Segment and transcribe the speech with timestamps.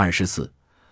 [0.00, 0.48] 二十四，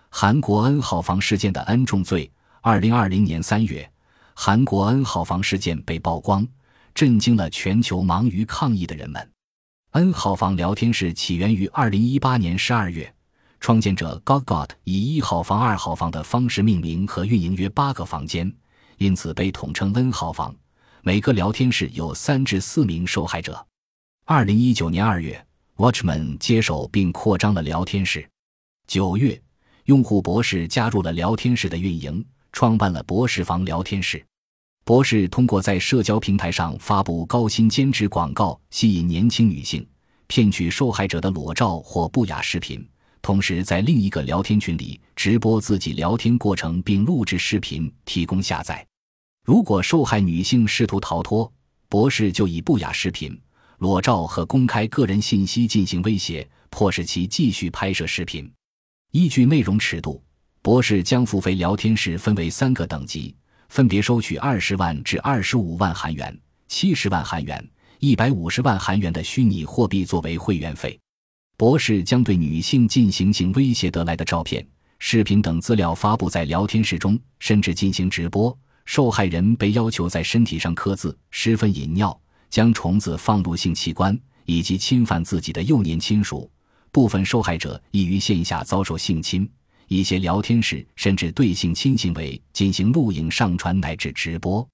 [0.09, 2.29] 韩国 N 号房事件的 N 重罪。
[2.59, 3.89] 二零二零年三月，
[4.33, 6.45] 韩国 N 号房事件被曝光，
[6.93, 9.31] 震惊了全球忙于抗议的人们。
[9.91, 13.15] N 号房聊天室起源于二零一八年十二月，
[13.61, 18.53] 创建者 Gogod 以一号房、二号房的方式命名和运营约八个房间，
[18.97, 20.53] 因此被统称 N 号房。
[21.01, 23.65] 每个聊天室有三至四名受害者。
[24.25, 25.47] 二零一九年二月
[25.77, 28.29] ，Watchman 接手并扩张了聊天室。
[28.87, 29.37] 九月，
[29.83, 34.25] 用户博士加入了聊天室的运营，创办了博士房聊天室。
[34.85, 39.85] 博士通过在社交平台上发布高薪兼职广告，吸引年轻女性，
[40.27, 42.87] 骗取受害者的裸照或不雅视频，
[43.21, 48.87] 同时在另一个聊天群里直播自己聊天过程并录制视频，提供下载。
[49.43, 51.51] 如果受害女性试图逃脱，
[51.89, 53.37] 博士就以不雅视频、
[53.79, 58.49] 裸照和公开个人信息进行威胁，迫使其继续拍摄视频。
[59.11, 60.21] 依据内容尺度，
[60.61, 63.35] 博士将付费聊天室分为三个等级，
[63.69, 67.67] 分别收取二十万至二十五万韩元、七十万韩元、
[67.99, 70.99] 一百五十万韩元的虚拟货币作为会员费。
[71.55, 74.63] 博士将对女性进行性威胁得来的照片、
[74.99, 78.55] 视频等资料发布在聊天室中，甚至进行直播。
[78.85, 82.17] 受害人被要求在身体上刻字、十分引尿、
[82.49, 86.49] 将虫子放入性器官，以及侵犯自己的幼年亲属。
[86.91, 89.49] 部分受害者易于线下遭受性侵，
[89.87, 94.67] 一些聊天室甚至对性侵行为进行录影、上传乃至直播。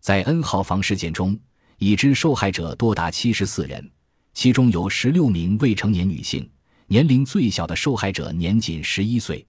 [0.00, 1.38] 在 N 号房事件中，
[1.78, 3.90] 已知受害者多达七十四人，
[4.32, 6.48] 其中有十六名未成年女性，
[6.86, 9.44] 年龄最小的受害者年仅十一岁。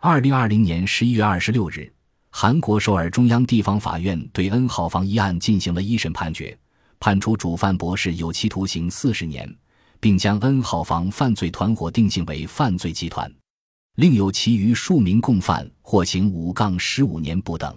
[0.00, 1.92] 二零二零年十一月二十六日。
[2.34, 6.58] 韩国首尔中央地方法院对 N 号房一案进行了一审判决，
[6.98, 9.54] 判处主犯博士有期徒刑四十年，
[10.02, 13.32] 并将 N 号房犯罪团伙定性为犯罪集团。
[13.94, 17.72] 另有其余数名共犯获刑五杠十五年不等。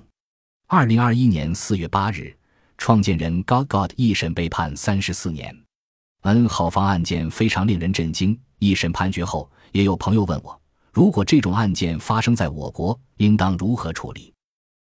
[0.65, 2.35] 二零二一年四月八日，
[2.79, 5.55] 创建人 God God 一审被判三十四年。
[6.23, 8.35] N 号房案件非常令人震惊。
[8.57, 10.59] 一审判决后，也有朋友问我，
[10.91, 14.33] 如果这种案件发生在我国，应当如何处理？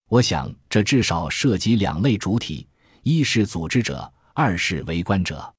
[0.09, 2.69] 我想，这至少涉及两类主体：
[3.03, 5.53] 一是组织者，二是围观者。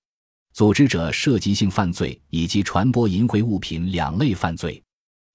[0.54, 4.82] 组织者涉及性犯罪以及传播淫秽物品两类犯罪。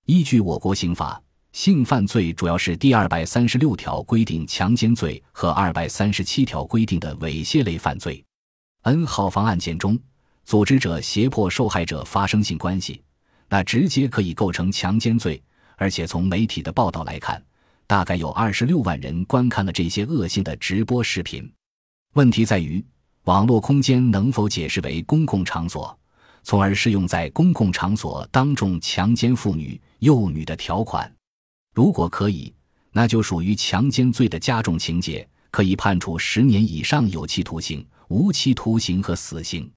[0.07, 1.21] 依据我国刑法，
[1.51, 8.25] 性犯罪主要是第二百三十六条规定强奸罪和二百三十七条规定的猥亵类犯罪。
[8.83, 9.99] N 号房案件中，
[10.45, 13.03] 组织者胁迫受害者发生性关系，
[13.49, 15.43] 那直接可以构成强奸罪，
[15.77, 17.43] 而且从媒体的报道来看。
[17.89, 21.51] 大概有二十六万人观看了这些恶性的直播视频。
[22.13, 22.85] 问题在于，
[23.29, 25.95] 网络空间能否解释为公共场所，
[26.43, 31.15] 从而适用在公共场所当众强奸妇女、幼女的条款？
[31.75, 32.51] 如果可以，
[32.91, 39.71] 那就属于强奸罪的加重情节，可以判处十年以上有期徒刑、无期徒刑和死刑。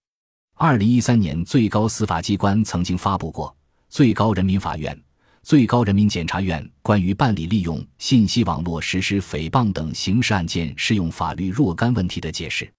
[0.56, 3.50] 二零一三年，最高司法机关曾经发布过
[3.90, 4.95] 《最高人民法院》。
[5.44, 12.72] 最高人民检察院关于办理利用信息网络实施诽谤等刑事案件适用法律若干问题的解释，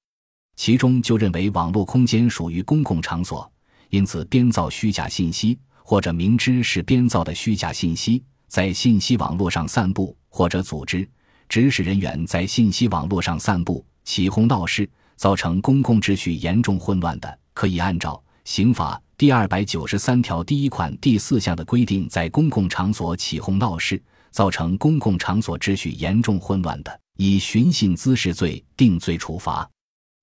[0.57, 3.51] 其中就认为网络空间属于公共场所，
[3.91, 11.09] 因此编造虚假信息或者明知是编造的虚假信息，在信息网络上散布或者组织
[11.49, 19.01] 指使人员在信息网络上散布、起哄闹事，造成公共秩序严重混乱的，可以按照刑法。
[19.19, 29.69] 第二百九十三条第一款第四项的规定，在公共场所起哄闹事，造成公共场所秩序严重混乱的，以寻衅滋事罪定罪处罚。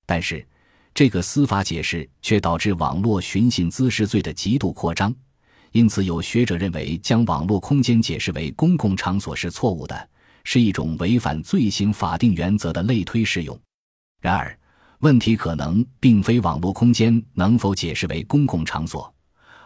[0.09, 0.43] 但是，
[0.91, 5.13] 这个司法解释却导致网络寻衅滋事罪的极度扩张。
[5.71, 10.09] 因此，有学者认为，将网络空间解释为公共场所是错误的，
[10.43, 13.55] 是一种违反罪行法定原则的类推适用。
[14.19, 14.57] 然而，
[15.01, 19.13] 问题可能并非网络空间能否解释为公共场所，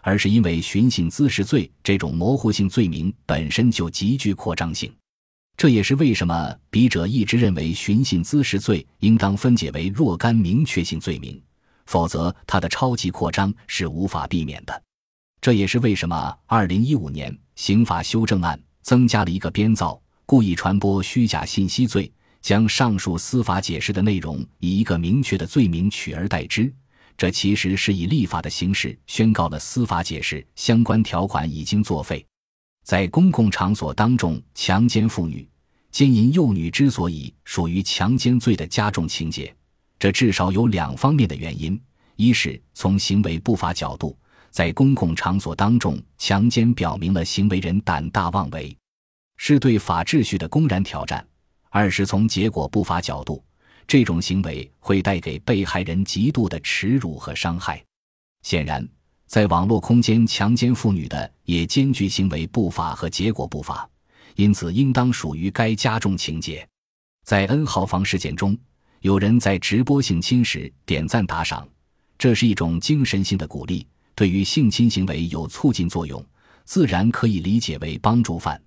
[0.02, 4.94] 而是因为寻衅滋事罪这种模糊性罪名本身就极具扩张性。
[5.64, 11.42] 这也是为什么笔者一直认为寻衅滋事罪应当分解为若干明确性罪名，
[11.86, 14.84] 否则它的超级扩张是无法避免的。
[15.40, 22.12] 这也是为什么二零一五年刑法修正案增加了一个编造、故意传播虚假信息罪。
[22.42, 26.70] 将上述司法解释的内容以一个明确的罪名取而代之，
[27.16, 32.26] 这其实是以立法的形式宣告了司法解释相关条款已经作废。
[32.84, 35.48] 在公共场所当众强奸妇女、
[35.94, 39.56] 奸淫幼女之所以属于强奸罪的加重情节，
[40.00, 41.80] 这至少有两方面的原因：
[42.16, 44.18] 一是从行为不法角度，
[44.50, 48.76] 在公共场所当众强奸，表明了行为人胆大妄为，
[49.38, 51.24] 是对法秩序的公然挑战；
[51.70, 53.44] 二是从结果不法角度，
[53.86, 57.80] 这种行为会带给被害人极度的耻辱和伤害。
[58.42, 58.84] 显然，
[59.28, 63.88] 在网络空间强奸妇女的也兼具行为不法和结果不法，
[64.36, 66.68] 因此应当属于该加重情节。
[67.26, 68.58] 在 N 号房事件中，
[69.02, 71.68] 有人在直播性侵时点赞打赏，
[72.18, 73.88] 这是一种精神性的鼓励。
[74.16, 76.24] 对于性侵行为有促进作用，
[76.66, 78.62] 自然可以理解为帮助犯。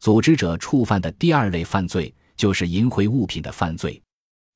[0.00, 4.02] 组织者触犯的第二类犯罪就是淫秽物品的犯罪，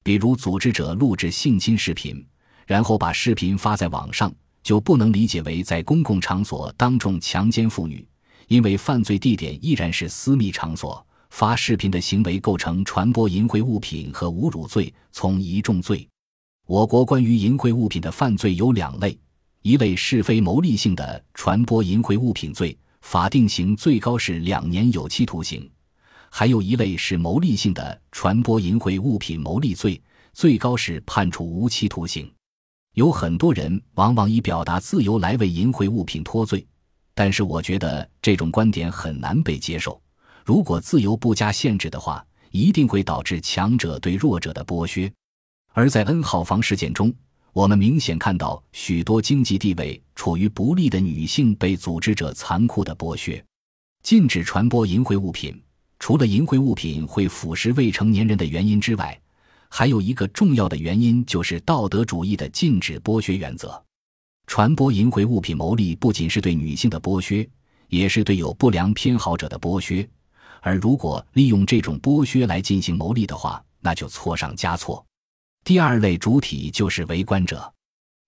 [0.03, 2.27] 比如组织者录制性侵视频，
[2.67, 8.07] 然后把视频发在网上，就不能理解为在公共场所当众强奸妇女，
[8.49, 11.05] 因为犯罪地点依然是私密场所。
[11.31, 16.09] 发视频的行为构成传播淫秽物品和侮辱罪，从一重罪。
[16.67, 19.19] 我国关于淫秽物品的犯罪有两类。
[19.63, 25.61] 一类是非牟利性的传播淫秽物品罪，法定刑最高是两年有期徒刑；
[26.31, 30.01] 还有一类是牟利性的传播淫秽物品牟利罪，
[30.35, 32.31] 最高是判处无期徒刑。
[32.93, 36.65] 有很多人往往以表达自由来为淫秽物品脱罪，
[37.15, 40.01] 但是我觉得这种观点很难被接受。
[40.45, 45.11] 如果自由不加限制的话，一定会导致强者对弱者的剥削。
[45.73, 47.13] 而在 N 号房事件中，
[47.53, 53.43] 我们明显看到许多经济地位处于不利的女性被组织者残酷的剥削。
[54.03, 55.59] 禁止传播淫秽物品，
[55.99, 59.19] 除了淫秽物品会腐蚀未成年人的原因之外，
[59.71, 63.83] 还有一个重要的原因就是道德主义的禁止剥削原则。
[64.47, 67.49] 传播淫秽物品牟利，不仅是对女性的剥削，
[67.89, 70.09] 也是对有不良偏好者的剥削。
[70.61, 75.05] 而如果利用这种剥削来进行牟利的话，那就错上加错。
[75.65, 77.73] 第二类主体就是围观者，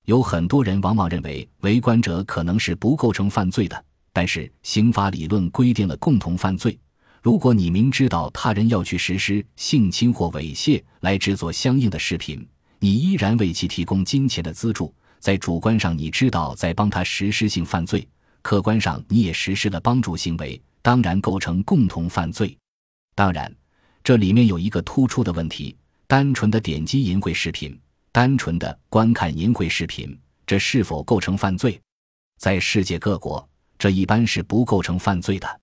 [0.06, 6.78] 有很多人往往认为围观者可能是不构成犯罪的，但是刑法理论规定了共同犯罪。
[7.22, 12.46] 如果你明知道他人要去实施性侵或猥亵来制作相应的视频，
[12.78, 18.06] 你依然为其提供金钱的资助，在主观上你知道在帮他实施性犯罪，
[18.42, 22.56] 客观上你也实施了帮助行为，当然构成共同犯罪。
[23.14, 23.54] 当然，
[24.04, 25.76] 这里面有一个突出的问题。
[26.08, 27.76] 单纯的点击淫秽视频，
[28.12, 30.16] 单纯的观看淫秽视频，
[30.46, 31.80] 这是否构成犯罪？
[32.38, 33.44] 在世界各国，
[33.76, 35.60] 这一般是不构成犯罪的。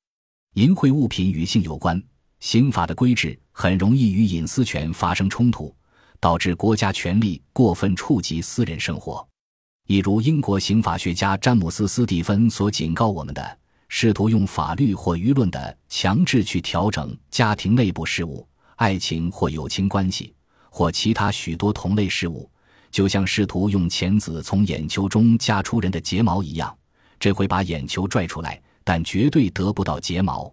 [0.55, 2.03] 淫秽物品与性有关，
[2.41, 5.73] 刑法的规制很容易与隐私权发生冲突，
[6.19, 9.25] 导致国家权力过分触及私人生活。
[9.87, 13.57] 一如英国刑法学家詹姆斯·斯蒂芬所警告我们的：
[13.89, 18.47] 试图用法律或舆论的强制去调整家庭内部事务。
[18.77, 20.33] 爱情或友情关系，
[20.69, 22.49] 或其他许多同类事物，
[22.91, 26.73] 就像试图用钳子从眼球中夹出人的睫毛一样，
[27.19, 30.51] 这会把眼球拽出来，但绝对得不到睫毛。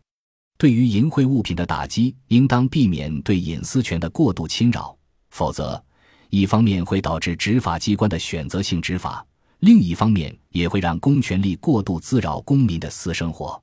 [0.58, 4.94] 对于淫秽物品的打击，应当避免对隐私权的过度侵扰，
[5.30, 5.82] 否则，
[6.30, 9.24] 一方面会导致执法机关的选择性执法，
[9.58, 13.60] 另一方面也会让公权力过度滋扰公民的私生活。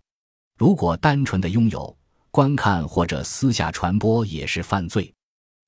[0.57, 1.95] 如果单纯的拥有，
[2.29, 5.11] 观看或者私下传播也是犯罪。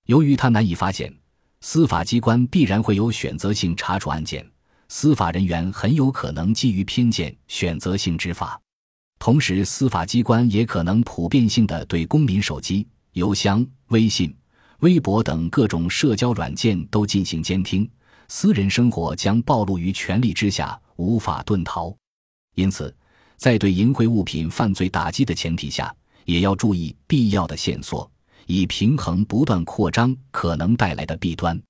[0.07, 1.13] 由于他难以发现，
[1.61, 4.45] 司法机关必然会有选择性查处案件，
[4.89, 8.59] 司法人员很有可能基于偏见选择性执法。
[9.19, 14.35] 同时，司法机关也可能普遍性的对公民手机、邮箱、微信、
[14.79, 17.89] 微博等各种社交软件都进行监听，
[18.29, 21.93] 私人生活将暴露于权力之下，无法遁逃。
[22.55, 22.93] 因此，
[23.35, 25.93] 在对淫秽物品犯罪打击的前提下，
[26.23, 28.09] 也要注意必要的线索，
[28.45, 31.61] 以平衡不断扩张可能带来的弊端。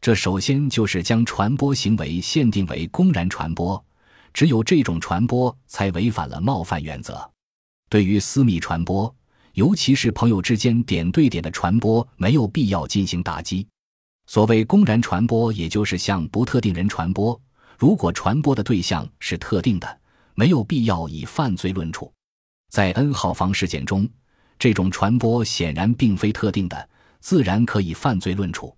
[0.00, 3.84] 这首先就是将传播行为限定为公然传播，
[4.32, 7.28] 只有这种传播才违反了冒犯原则。
[7.88, 9.12] 对于私密传播，
[9.58, 13.66] 尤其是朋友之间点对点的传播，没有必要进行打击。
[14.26, 17.38] 所谓公然传播，也就是向不特定人传播。
[17.76, 20.00] 如果传播的对象是特定的，
[20.36, 22.12] 没有必要以犯罪论处。
[22.70, 24.08] 在 N 号房事件中，
[24.60, 26.88] 这种传播显然并非特定的，
[27.18, 28.72] 自然可以犯罪论处。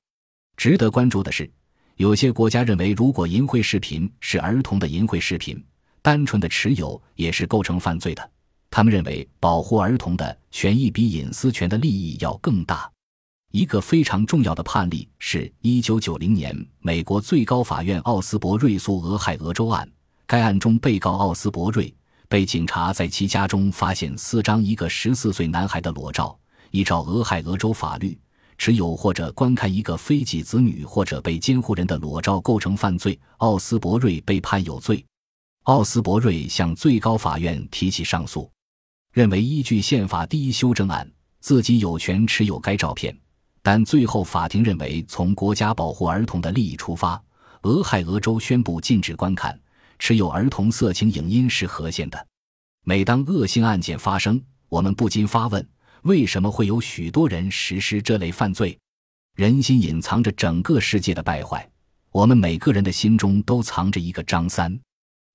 [0.57, 1.51] 值得关注的是，
[1.97, 5.63] 有些国家认为，如果淫秽视频是儿童的淫秽视频，
[6.01, 8.31] 单纯的持有也是构成犯罪的。
[8.71, 12.91] 他们认为，保护儿童的权益比隐私权的利益要更大。
[13.50, 19.91] 一个非常重要的判例是1990年美国最高法院奥斯伯瑞诉俄亥俄州案，
[20.25, 21.93] 该案中被告奥斯伯瑞。
[22.29, 26.39] 被警察在其家中发现四张一个十四岁男孩的裸照。
[26.71, 28.17] 依照俄亥俄州法律，
[28.57, 33.19] 持有或者观看一个非己子女或者被监护人的裸照构成犯罪。
[33.39, 35.05] 奥斯伯瑞被判有罪。
[35.65, 38.49] 奥斯伯瑞向最高法院提起上诉，
[39.12, 43.17] 认为依据宪法第一修正案，自己有权持有该照片。
[43.61, 47.21] 但最后法庭认为，从国家保护儿童的利益出发，
[47.62, 49.59] 俄亥俄州宣布禁止观看、
[49.99, 52.26] 持有儿童色情影音是合宪的。
[52.85, 55.69] 每当恶性案件发生，我们不禁发问：
[56.02, 58.79] 为什么会有许多人实施这类犯罪？
[59.35, 61.69] 人心隐藏着整个世界的败坏，
[62.12, 64.79] 我们每个人的心中都藏着一个张三。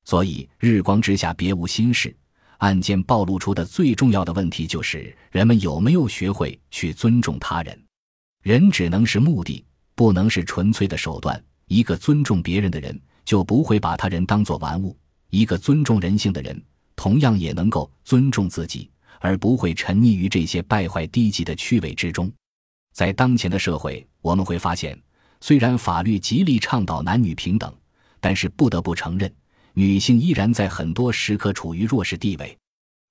[0.06, 2.16] 所以，日光之下别无新事。
[2.58, 7.80] 案件暴露出的最重要的问题就是：人们有没有学会去尊重他人？
[8.42, 9.64] 人只能是目的，
[9.96, 11.42] 不能是纯粹的手段。
[11.68, 14.96] 一个尊重别人的人，就不会把他人当作玩物；
[15.30, 16.62] 一个尊重人性的人，
[16.96, 22.32] 同样也能够尊重自己，而不会沉溺于这些败坏低级的趣味之中。
[22.94, 24.98] 在当前的社会，我们会发现，
[25.42, 27.74] 虽然法律极力倡导男女平等，
[28.20, 29.34] 但是不得不承认。
[29.78, 32.58] 女性依然在很多时刻处于弱势地位，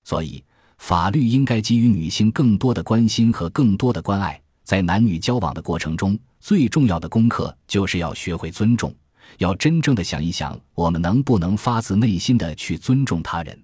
[0.04, 0.42] 所以
[0.78, 4.40] 法律应该给予女性更多的关心和更多的关爱。
[4.62, 8.94] 在男女交往的过程中，最重要的功课就是要学会尊重，
[9.36, 13.62] 要真正的想一想，我们能不能发自内心的去尊重他人。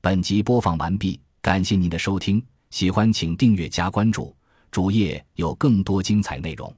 [0.00, 4.32] 本集播放完毕，感谢您的收听，喜欢请订阅加关注，
[4.70, 6.72] 主页有更多精彩内容。